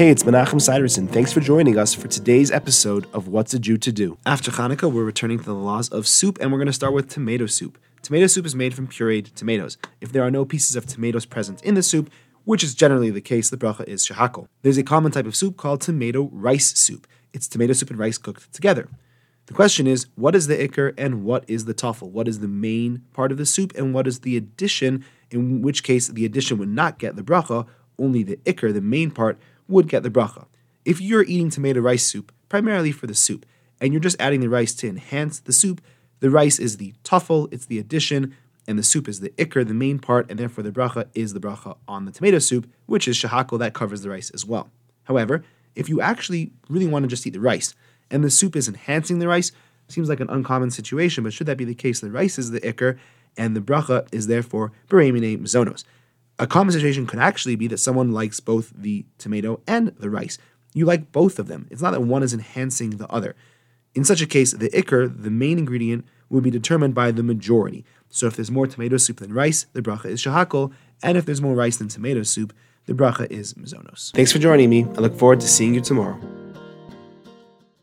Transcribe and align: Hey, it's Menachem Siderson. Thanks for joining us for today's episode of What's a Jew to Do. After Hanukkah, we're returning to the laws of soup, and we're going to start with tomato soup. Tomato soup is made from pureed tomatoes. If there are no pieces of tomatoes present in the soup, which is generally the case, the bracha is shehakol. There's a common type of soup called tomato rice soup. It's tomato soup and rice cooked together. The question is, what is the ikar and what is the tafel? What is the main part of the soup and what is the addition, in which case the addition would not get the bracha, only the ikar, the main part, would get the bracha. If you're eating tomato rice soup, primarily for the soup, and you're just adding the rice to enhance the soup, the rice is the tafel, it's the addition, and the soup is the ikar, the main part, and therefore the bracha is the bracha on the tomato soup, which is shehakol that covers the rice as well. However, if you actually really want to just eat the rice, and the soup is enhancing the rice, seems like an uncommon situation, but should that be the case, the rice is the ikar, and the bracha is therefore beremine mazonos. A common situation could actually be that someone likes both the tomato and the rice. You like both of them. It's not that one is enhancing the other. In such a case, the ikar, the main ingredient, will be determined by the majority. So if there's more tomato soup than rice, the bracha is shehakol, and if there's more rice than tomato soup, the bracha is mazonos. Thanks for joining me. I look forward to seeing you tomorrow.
Hey, 0.00 0.08
it's 0.08 0.22
Menachem 0.22 0.62
Siderson. 0.62 1.06
Thanks 1.06 1.30
for 1.30 1.40
joining 1.40 1.76
us 1.76 1.92
for 1.92 2.08
today's 2.08 2.50
episode 2.50 3.06
of 3.12 3.28
What's 3.28 3.52
a 3.52 3.58
Jew 3.58 3.76
to 3.76 3.92
Do. 3.92 4.16
After 4.24 4.50
Hanukkah, 4.50 4.90
we're 4.90 5.04
returning 5.04 5.38
to 5.38 5.44
the 5.44 5.54
laws 5.54 5.90
of 5.90 6.06
soup, 6.06 6.38
and 6.40 6.50
we're 6.50 6.56
going 6.56 6.68
to 6.68 6.72
start 6.72 6.94
with 6.94 7.10
tomato 7.10 7.44
soup. 7.44 7.76
Tomato 8.00 8.26
soup 8.26 8.46
is 8.46 8.54
made 8.54 8.72
from 8.72 8.88
pureed 8.88 9.34
tomatoes. 9.34 9.76
If 10.00 10.12
there 10.12 10.22
are 10.22 10.30
no 10.30 10.46
pieces 10.46 10.74
of 10.74 10.86
tomatoes 10.86 11.26
present 11.26 11.62
in 11.64 11.74
the 11.74 11.82
soup, 11.82 12.10
which 12.46 12.64
is 12.64 12.74
generally 12.74 13.10
the 13.10 13.20
case, 13.20 13.50
the 13.50 13.58
bracha 13.58 13.84
is 13.84 14.06
shehakol. 14.06 14.48
There's 14.62 14.78
a 14.78 14.82
common 14.82 15.12
type 15.12 15.26
of 15.26 15.36
soup 15.36 15.58
called 15.58 15.82
tomato 15.82 16.30
rice 16.32 16.72
soup. 16.80 17.06
It's 17.34 17.46
tomato 17.46 17.74
soup 17.74 17.90
and 17.90 17.98
rice 17.98 18.16
cooked 18.16 18.54
together. 18.54 18.88
The 19.48 19.52
question 19.52 19.86
is, 19.86 20.06
what 20.14 20.34
is 20.34 20.46
the 20.46 20.56
ikar 20.56 20.94
and 20.96 21.24
what 21.24 21.44
is 21.46 21.66
the 21.66 21.74
tafel? 21.74 22.08
What 22.08 22.26
is 22.26 22.38
the 22.38 22.48
main 22.48 23.02
part 23.12 23.32
of 23.32 23.36
the 23.36 23.44
soup 23.44 23.74
and 23.76 23.92
what 23.92 24.06
is 24.06 24.20
the 24.20 24.38
addition, 24.38 25.04
in 25.30 25.60
which 25.60 25.82
case 25.82 26.08
the 26.08 26.24
addition 26.24 26.56
would 26.56 26.70
not 26.70 26.98
get 26.98 27.16
the 27.16 27.22
bracha, 27.22 27.66
only 27.98 28.22
the 28.22 28.36
ikar, 28.46 28.72
the 28.72 28.80
main 28.80 29.10
part, 29.10 29.38
would 29.70 29.88
get 29.88 30.02
the 30.02 30.10
bracha. 30.10 30.46
If 30.84 31.00
you're 31.00 31.22
eating 31.22 31.50
tomato 31.50 31.80
rice 31.80 32.06
soup, 32.06 32.32
primarily 32.48 32.92
for 32.92 33.06
the 33.06 33.14
soup, 33.14 33.46
and 33.80 33.92
you're 33.92 34.00
just 34.00 34.20
adding 34.20 34.40
the 34.40 34.48
rice 34.48 34.74
to 34.74 34.88
enhance 34.88 35.40
the 35.40 35.52
soup, 35.52 35.80
the 36.20 36.30
rice 36.30 36.58
is 36.58 36.76
the 36.76 36.94
tafel, 37.04 37.48
it's 37.52 37.66
the 37.66 37.78
addition, 37.78 38.36
and 38.66 38.78
the 38.78 38.82
soup 38.82 39.08
is 39.08 39.20
the 39.20 39.30
ikar, 39.30 39.66
the 39.66 39.74
main 39.74 39.98
part, 39.98 40.30
and 40.30 40.38
therefore 40.38 40.62
the 40.62 40.70
bracha 40.70 41.06
is 41.14 41.32
the 41.32 41.40
bracha 41.40 41.76
on 41.88 42.04
the 42.04 42.12
tomato 42.12 42.38
soup, 42.38 42.70
which 42.86 43.08
is 43.08 43.16
shehakol 43.16 43.58
that 43.58 43.74
covers 43.74 44.02
the 44.02 44.10
rice 44.10 44.30
as 44.30 44.44
well. 44.44 44.70
However, 45.04 45.42
if 45.74 45.88
you 45.88 46.00
actually 46.00 46.52
really 46.68 46.86
want 46.86 47.04
to 47.04 47.08
just 47.08 47.26
eat 47.26 47.32
the 47.32 47.40
rice, 47.40 47.74
and 48.10 48.22
the 48.22 48.30
soup 48.30 48.56
is 48.56 48.68
enhancing 48.68 49.18
the 49.18 49.28
rice, 49.28 49.52
seems 49.88 50.08
like 50.08 50.20
an 50.20 50.30
uncommon 50.30 50.70
situation, 50.70 51.24
but 51.24 51.32
should 51.32 51.46
that 51.46 51.56
be 51.56 51.64
the 51.64 51.74
case, 51.74 52.00
the 52.00 52.10
rice 52.10 52.38
is 52.38 52.50
the 52.50 52.60
ikar, 52.60 52.98
and 53.36 53.56
the 53.56 53.60
bracha 53.60 54.06
is 54.12 54.26
therefore 54.26 54.72
beremine 54.88 55.38
mazonos. 55.38 55.84
A 56.40 56.46
common 56.46 56.72
situation 56.72 57.06
could 57.06 57.18
actually 57.18 57.54
be 57.54 57.66
that 57.66 57.76
someone 57.76 58.12
likes 58.12 58.40
both 58.40 58.72
the 58.74 59.04
tomato 59.18 59.60
and 59.66 59.88
the 59.88 60.08
rice. 60.08 60.38
You 60.72 60.86
like 60.86 61.12
both 61.12 61.38
of 61.38 61.48
them. 61.48 61.68
It's 61.70 61.82
not 61.82 61.90
that 61.90 62.00
one 62.00 62.22
is 62.22 62.32
enhancing 62.32 62.92
the 62.92 63.06
other. 63.08 63.36
In 63.94 64.04
such 64.04 64.22
a 64.22 64.26
case, 64.26 64.52
the 64.52 64.70
ikar, 64.70 65.22
the 65.22 65.30
main 65.30 65.58
ingredient, 65.58 66.06
will 66.30 66.40
be 66.40 66.50
determined 66.50 66.94
by 66.94 67.10
the 67.10 67.22
majority. 67.22 67.84
So 68.08 68.26
if 68.26 68.36
there's 68.36 68.50
more 68.50 68.66
tomato 68.66 68.96
soup 68.96 69.18
than 69.18 69.34
rice, 69.34 69.66
the 69.74 69.82
bracha 69.82 70.06
is 70.06 70.22
shehakol, 70.22 70.72
and 71.02 71.18
if 71.18 71.26
there's 71.26 71.42
more 71.42 71.54
rice 71.54 71.76
than 71.76 71.88
tomato 71.88 72.22
soup, 72.22 72.54
the 72.86 72.94
bracha 72.94 73.30
is 73.30 73.52
mazonos. 73.54 74.10
Thanks 74.12 74.32
for 74.32 74.38
joining 74.38 74.70
me. 74.70 74.84
I 74.84 75.00
look 75.00 75.18
forward 75.18 75.40
to 75.40 75.48
seeing 75.48 75.74
you 75.74 75.82
tomorrow. 75.82 76.18